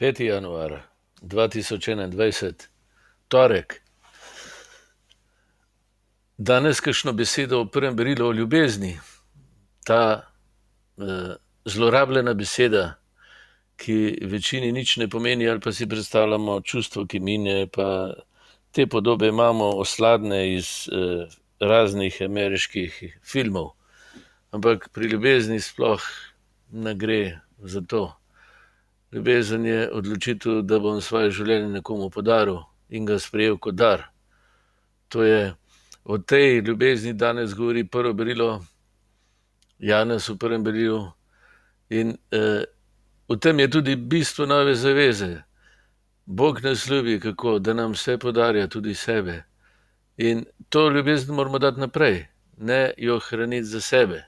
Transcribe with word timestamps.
5. 0.00 0.20
januar 0.24 0.80
2021, 1.22 2.52
torek. 3.28 3.82
Danes 6.38 6.80
kakšno 6.80 7.12
besedo 7.12 7.58
o 7.60 7.66
prvem 7.68 7.96
berilu 7.96 8.28
o 8.28 8.32
ljubezni. 8.32 8.94
Ta 9.84 10.22
eh, 10.96 11.34
zlorabljena 11.64 12.32
beseda, 12.34 12.94
ki 13.76 14.24
večini 14.24 14.72
nič 14.72 14.96
ne 14.96 15.08
pomeni, 15.08 15.48
ali 15.48 15.60
pa 15.60 15.72
si 15.72 15.88
predstavljamo 15.88 16.60
čustvo, 16.60 17.04
ki 17.06 17.20
mine, 17.20 17.66
pa 17.68 18.14
te 18.72 18.86
podobe 18.86 19.28
imamo 19.28 19.68
osladne 19.84 20.54
iz 20.54 20.88
eh, 20.88 21.26
raznih 21.60 22.22
ameriških 22.24 23.18
filmov. 23.20 23.74
Ampak 24.50 24.88
pri 24.92 25.12
ljubezni 25.12 25.60
sploh 25.60 26.00
ne 26.72 26.94
gre 26.94 27.38
za 27.58 27.84
to. 27.84 28.20
Ljubezen 29.12 29.64
je 29.66 29.90
odločitev, 29.92 30.60
da 30.62 30.78
bom 30.78 31.00
svoje 31.02 31.32
življenje 31.34 31.68
nekomu 31.80 32.10
podaril 32.14 32.60
in 32.94 33.06
ga 33.06 33.18
sprejel 33.18 33.56
kot 33.58 33.74
dar. 33.74 34.04
To 35.10 35.24
je 35.26 35.54
o 36.04 36.18
tej 36.18 36.60
ljubezni 36.62 37.12
danes 37.18 37.54
govori 37.54 37.84
prvo 37.84 38.12
berilo, 38.14 38.60
Janez 39.78 40.28
v 40.28 40.36
prvem 40.38 40.62
berilu. 40.62 41.00
In 41.90 42.14
eh, 42.30 42.62
v 43.28 43.38
tem 43.40 43.58
je 43.58 43.70
tudi 43.70 43.96
bistvo 43.96 44.46
nove 44.46 44.74
zaveze. 44.74 45.42
Bog 46.26 46.60
nas 46.62 46.86
ljubi, 46.86 47.18
kako 47.20 47.58
da 47.58 47.74
nam 47.74 47.96
vse 47.96 48.18
podarja, 48.18 48.68
tudi 48.68 48.94
sebe. 48.94 49.42
In 50.18 50.44
to 50.68 50.88
ljubezen 50.90 51.34
moramo 51.34 51.58
dati 51.58 51.80
naprej, 51.80 52.26
ne 52.58 52.92
jo 52.96 53.18
hraniti 53.18 53.66
za 53.66 53.80
sebe. 53.80 54.22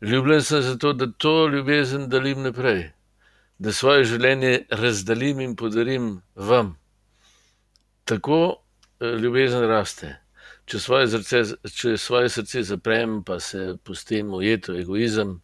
Ljubljen 0.00 0.42
sem 0.42 0.62
zato, 0.62 0.92
da 0.92 1.06
to 1.06 1.46
ljubezen 1.48 2.08
delim 2.08 2.42
naprej 2.42 2.95
da 3.58 3.72
svoje 3.72 4.04
življenje 4.04 4.66
razdelim 4.70 5.40
in 5.40 5.56
podarim 5.56 6.20
vam. 6.34 6.76
Tako 8.04 8.40
eh, 9.00 9.16
ljubezen 9.20 9.64
raste. 9.68 10.16
Če 10.66 10.80
svoje, 10.82 11.06
zrce, 11.06 11.42
če 11.70 11.94
svoje 11.98 12.28
srce 12.28 12.62
zaprem, 12.66 13.20
pa 13.24 13.38
se 13.40 13.76
pustim 13.86 14.32
ujet 14.34 14.66
v 14.68 14.80
egoizem, 14.82 15.36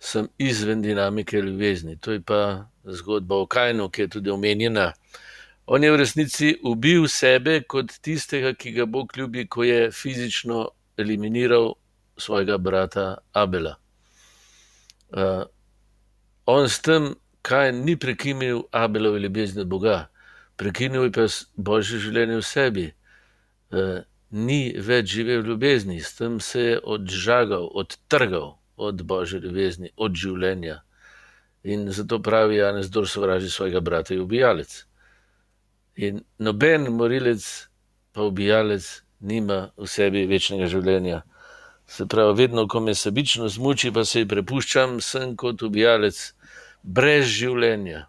sem 0.00 0.28
izven 0.40 0.82
dinamike 0.82 1.40
ljubezni. 1.42 1.98
To 2.00 2.14
je 2.16 2.22
pa 2.24 2.70
zgodba 2.84 3.42
o 3.42 3.46
Kajnu, 3.46 3.90
ki 3.92 4.06
je 4.06 4.12
tudi 4.16 4.32
omenjena. 4.32 4.92
On 5.68 5.84
je 5.84 5.90
v 5.92 5.98
resnici 6.00 6.54
ubil 6.64 7.04
sebe 7.12 7.60
kot 7.68 7.92
tistega, 8.00 8.54
ki 8.56 8.72
ga 8.72 8.86
Bog 8.88 9.12
ljubi, 9.16 9.44
ko 9.44 9.66
je 9.68 9.90
fizično 9.92 10.70
eliminiral 10.96 11.74
svojega 12.16 12.56
brata 12.58 13.18
Abela. 13.36 13.76
Uh, 15.12 15.44
on 16.46 16.68
s 16.68 16.80
tem 16.80 17.12
kaj 17.48 17.72
ni 17.72 17.96
prekinil 17.96 18.62
Abelove 18.72 19.18
ljubezni 19.18 19.64
od 19.64 19.68
Boga, 19.68 20.08
prekinil 20.56 21.08
je 21.08 21.12
pa 21.12 21.26
božje 21.56 22.00
življenje 22.04 22.36
v 22.36 22.44
sebi. 22.44 22.84
E, 23.72 23.84
ni 24.30 24.60
več 24.76 25.14
živel 25.14 25.40
v 25.40 25.54
ljubezni, 25.54 25.96
s 26.04 26.18
tem 26.18 26.36
se 26.44 26.64
je 26.66 26.76
odžagal, 26.84 27.64
odtrgal 27.72 28.58
od 28.76 29.00
božje 29.02 29.40
ljubezni, 29.40 29.94
od 29.96 30.12
življenja. 30.12 30.82
In 31.64 31.88
zato 31.92 32.20
pravi 32.22 32.60
Janez, 32.60 32.90
kdo 32.92 33.06
sovraži 33.06 33.48
svojega 33.50 33.80
brata, 33.80 34.14
je 34.14 34.20
ubijalec. 34.20 34.84
In 35.96 36.20
noben 36.38 36.92
morilec, 36.92 37.48
pa 38.12 38.28
ubijalec, 38.28 38.86
nima 39.20 39.70
v 39.76 39.88
sebi 39.88 40.26
večnega 40.28 40.68
življenja. 40.68 41.22
Se 41.88 42.04
pravi, 42.06 42.36
vedno, 42.42 42.68
ko 42.68 42.84
me 42.84 42.94
sebično 42.94 43.48
zmuči, 43.48 43.90
pa 43.92 44.04
se 44.04 44.20
ji 44.20 44.28
prepuščam, 44.28 45.00
sem 45.00 45.32
kot 45.40 45.64
ubijalec 45.64 46.20
brez 46.82 47.26
življenja, 47.26 48.06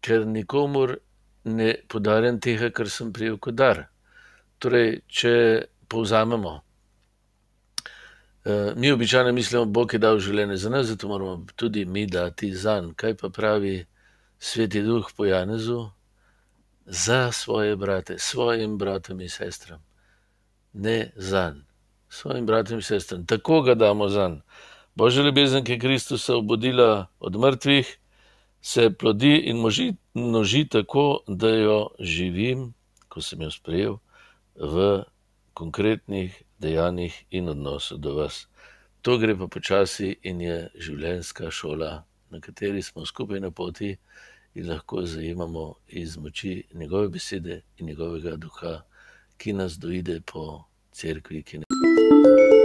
ker 0.00 0.26
nikomor 0.26 0.98
ne 1.44 1.74
podarjam 1.88 2.40
tega, 2.40 2.70
kar 2.70 2.88
sem 2.90 3.12
prijel 3.12 3.38
kot 3.38 3.56
dar. 3.56 3.84
Torej, 4.58 5.00
če 5.08 5.34
povzamemo, 5.88 6.54
eh, 8.44 8.72
mi 8.76 8.92
običajno 8.92 9.32
mislimo, 9.32 9.64
Bog 9.64 9.92
je 9.92 9.98
dal 9.98 10.18
življenje 10.18 10.56
za 10.56 10.70
nas, 10.70 10.86
zato 10.86 11.08
moramo 11.08 11.46
tudi 11.56 11.84
mi 11.84 12.06
dati 12.06 12.54
za 12.54 12.80
njega. 12.80 12.94
Kaj 12.96 13.16
pa 13.16 13.28
pravi 13.28 13.84
Sveti 14.38 14.82
Duh 14.82 15.10
po 15.16 15.24
Janezu? 15.24 15.90
Za 16.86 17.32
svoje 17.32 17.76
brate, 17.76 18.18
svojim 18.18 18.78
bratom 18.78 19.20
in 19.20 19.28
sestram, 19.28 19.80
ne 20.72 21.12
za 21.16 21.50
njim, 21.50 21.64
svojim 22.08 22.46
bratom 22.46 22.76
in 22.76 22.82
sestram, 22.82 23.26
tako 23.26 23.62
ga 23.62 23.74
damo 23.74 24.08
za 24.08 24.28
njim. 24.28 24.42
Božja 24.94 25.22
ljubezen, 25.22 25.64
ki 25.64 25.72
je 25.72 25.78
Kristusa 25.78 26.36
obudila 26.36 27.06
od 27.20 27.36
mrtvih, 27.36 27.98
se 28.60 28.90
plodi 28.90 29.36
in 29.36 29.56
množi, 29.56 29.94
množi 30.14 30.68
tako, 30.68 31.20
da 31.26 31.48
jo 31.48 31.88
živim, 32.00 32.74
ko 33.08 33.20
sem 33.20 33.42
jo 33.42 33.50
sprejel, 33.50 33.96
v 34.54 35.02
konkretnih 35.54 36.42
dejanjih 36.58 37.24
in 37.30 37.48
odnosu 37.48 37.98
do 37.98 38.14
vas. 38.14 38.46
To 39.02 39.18
gre 39.18 39.34
pa 39.36 39.46
počasi 39.46 40.14
in 40.22 40.40
je 40.40 40.70
življenjska 40.78 41.50
šola, 41.50 42.04
na 42.30 42.40
kateri 42.40 42.82
smo 42.82 43.06
skupaj 43.06 43.40
na 43.40 43.50
poti 43.50 43.96
in 44.54 44.70
lahko 44.70 45.02
zajemamo 45.02 45.74
iz 45.88 46.16
moči 46.16 46.62
njegove 46.74 47.08
besede 47.08 47.62
in 47.78 47.86
njegovega 47.86 48.36
duha, 48.36 48.82
ki 49.36 49.52
nas 49.52 49.78
dojde 49.78 50.20
po 50.20 50.64
cerkvi. 50.92 51.44
Ne... 51.58 52.63